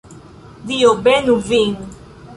Dio 0.71 0.95
benu 1.09 1.37
vin. 1.51 1.73